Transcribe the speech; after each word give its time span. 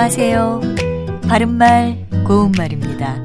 안녕하세요. 0.00 0.60
바른말, 1.28 2.06
고운말입니다. 2.24 3.16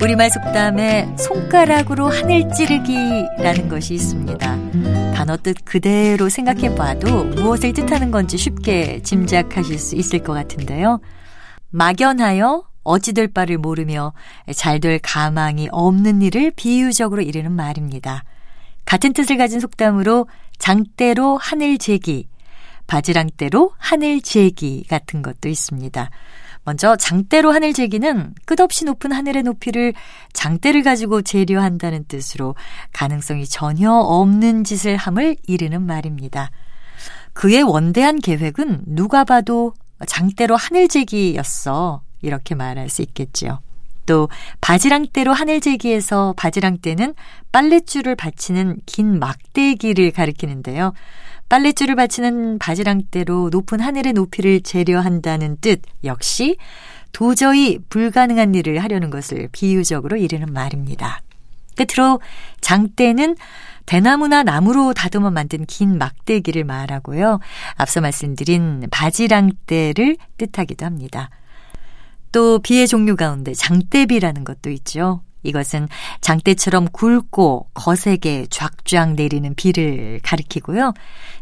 우리말 0.00 0.30
속담에 0.30 1.14
손가락으로 1.18 2.08
하늘 2.08 2.50
찌르기라는 2.54 3.68
것이 3.68 3.92
있습니다. 3.92 5.12
단어 5.12 5.36
뜻 5.36 5.56
그대로 5.66 6.30
생각해 6.30 6.74
봐도 6.74 7.24
무엇을 7.24 7.74
뜻하는 7.74 8.10
건지 8.10 8.38
쉽게 8.38 9.02
짐작하실 9.02 9.78
수 9.78 9.94
있을 9.94 10.20
것 10.20 10.32
같은데요. 10.32 11.00
막연하여 11.68 12.64
어찌될 12.82 13.28
바를 13.28 13.58
모르며 13.58 14.14
잘 14.54 14.80
될 14.80 14.98
가망이 15.02 15.68
없는 15.70 16.22
일을 16.22 16.52
비유적으로 16.56 17.20
이르는 17.20 17.52
말입니다. 17.52 18.24
같은 18.86 19.12
뜻을 19.12 19.36
가진 19.36 19.60
속담으로 19.60 20.28
장대로 20.56 21.36
하늘 21.36 21.76
제기, 21.76 22.26
바지랑대로 22.88 23.72
하늘 23.78 24.20
제기 24.20 24.82
같은 24.88 25.22
것도 25.22 25.48
있습니다. 25.48 26.10
먼저 26.64 26.96
장대로 26.96 27.52
하늘 27.52 27.72
제기는 27.72 28.34
끝없이 28.44 28.84
높은 28.84 29.12
하늘의 29.12 29.44
높이를 29.44 29.94
장대를 30.32 30.82
가지고 30.82 31.22
재려한다는 31.22 32.04
뜻으로 32.08 32.56
가능성이 32.92 33.46
전혀 33.46 33.92
없는 33.92 34.64
짓을 34.64 34.96
함을 34.96 35.36
이르는 35.46 35.82
말입니다. 35.82 36.50
그의 37.32 37.62
원대한 37.62 38.18
계획은 38.18 38.82
누가 38.86 39.24
봐도 39.24 39.72
장대로 40.06 40.56
하늘 40.56 40.88
제기였어. 40.88 42.02
이렇게 42.20 42.54
말할 42.54 42.88
수 42.88 43.02
있겠지요. 43.02 43.60
또 44.08 44.30
바지랑대로 44.62 45.34
하늘제기에서 45.34 46.32
바지랑대는 46.38 47.14
빨랫줄을 47.52 48.16
받치는 48.16 48.78
긴 48.86 49.18
막대기를 49.18 50.12
가리키는데요. 50.12 50.94
빨랫줄을 51.50 51.94
받치는 51.94 52.58
바지랑대로 52.58 53.50
높은 53.52 53.80
하늘의 53.80 54.14
높이를 54.14 54.62
재려한다는 54.62 55.58
뜻 55.60 55.82
역시 56.04 56.56
도저히 57.12 57.78
불가능한 57.90 58.54
일을 58.54 58.82
하려는 58.82 59.10
것을 59.10 59.48
비유적으로 59.52 60.16
이르는 60.16 60.52
말입니다. 60.54 61.20
끝으로 61.76 62.20
장대는 62.62 63.36
대나무나 63.84 64.42
나무로 64.42 64.94
다듬어 64.94 65.30
만든 65.30 65.66
긴 65.66 65.98
막대기를 65.98 66.64
말하고요. 66.64 67.40
앞서 67.76 68.00
말씀드린 68.00 68.86
바지랑대를 68.90 70.16
뜻하기도 70.38 70.86
합니다. 70.86 71.28
또 72.32 72.58
비의 72.58 72.86
종류 72.86 73.16
가운데 73.16 73.54
장대비라는 73.54 74.44
것도 74.44 74.70
있죠. 74.70 75.22
이것은 75.42 75.88
장대처럼 76.20 76.88
굵고 76.92 77.68
거세게 77.74 78.46
쫙쫙 78.50 79.14
내리는 79.14 79.54
비를 79.54 80.20
가리키고요. 80.22 80.92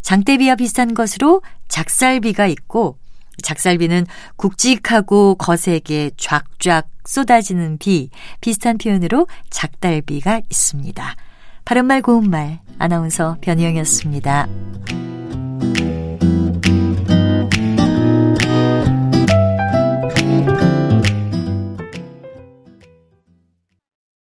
장대비와 0.03 0.57
비슷한 0.57 0.95
것으로 0.95 1.43
작살비가 1.69 2.47
있고 2.47 2.99
작살비는 3.43 4.07
굵직하고 4.37 5.35
거세게 5.37 6.13
쫙쫙 6.17 6.89
쏟아지는 7.05 7.79
비, 7.79 8.11
비슷한 8.41 8.79
표현으로 8.79 9.27
작달비가 9.51 10.41
있습니다. 10.51 11.17
바른말 11.65 12.03
고운말 12.03 12.61
아나운서 12.79 13.37
변희영이었습니다. 13.41 14.66